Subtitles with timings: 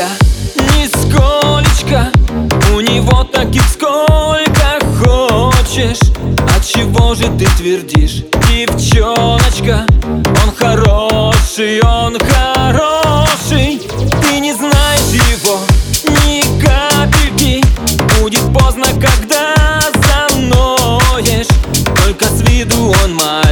[0.00, 0.08] тебя
[0.78, 2.10] нисколечко.
[2.74, 5.98] У него таких сколько хочешь.
[6.56, 9.86] От чего же ты твердишь, девчоночка?
[10.06, 13.80] Он хороший, он хороший.
[14.22, 15.58] Ты не знаешь его
[16.24, 17.62] ни капельки.
[18.20, 19.80] Будет поздно, когда
[20.28, 21.48] заноешь.
[22.04, 23.49] Только с виду он мальчик,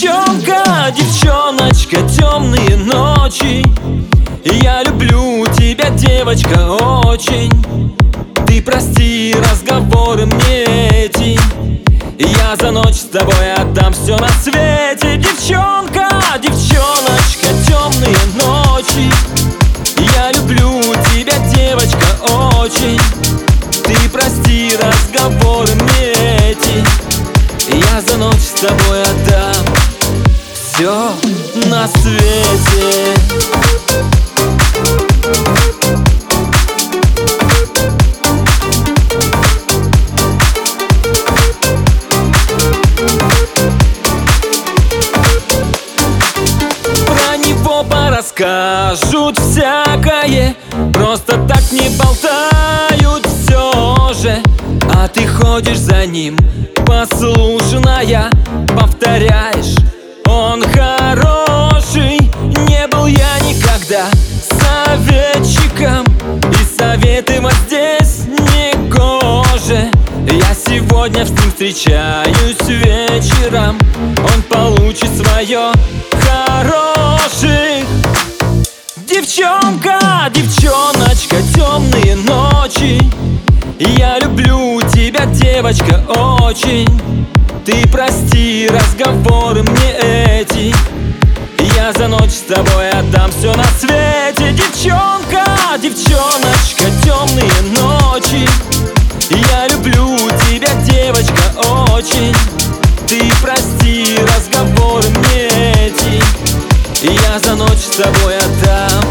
[0.00, 3.66] Девчонка, девчоночка, темные ночи.
[4.44, 6.70] Я люблю тебя, девочка,
[7.04, 7.50] очень.
[8.46, 10.64] Ты прости разговоры мне
[11.04, 11.40] эти.
[12.16, 15.16] Я за ночь с тобой отдам все на свете.
[15.16, 16.08] Девчонка,
[16.40, 19.12] девчоночка, темные ночи.
[20.14, 20.80] Я люблю
[21.12, 22.06] тебя, девочка,
[22.60, 23.00] очень.
[23.82, 26.12] Ты прости разговоры мне
[26.50, 26.84] эти.
[27.74, 29.87] Я за ночь с тобой отдам
[30.78, 31.10] все
[31.66, 33.16] на свете.
[47.06, 50.54] Про него порасскажут всякое
[50.92, 54.40] Просто так не болтают все же.
[54.94, 56.36] А ты ходишь за ним
[56.86, 58.30] послушная
[58.76, 59.74] Повторяешь
[67.66, 69.90] здесь не гоже.
[70.26, 73.78] Я сегодня с ним встречаюсь вечером.
[74.18, 75.72] Он получит свое
[76.12, 77.86] хороших
[79.08, 83.00] Девчонка, девчоночка, темные ночи.
[83.78, 86.88] Я люблю тебя, девочка, очень.
[87.64, 89.92] Ты прости разговоры мне
[90.40, 90.74] эти.
[91.76, 94.52] Я за ночь с тобой отдам все на свете.
[94.52, 95.44] Девчонка,
[95.82, 96.77] девчоночка,
[97.08, 98.46] темные ночи.
[99.50, 101.40] Я люблю тебя, девочка,
[101.90, 102.34] очень.
[103.06, 105.46] Ты прости разговоры мне
[105.86, 106.22] эти
[107.02, 109.04] Я за ночь с тобой отдам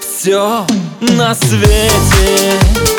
[0.00, 0.64] все
[1.00, 2.97] на свете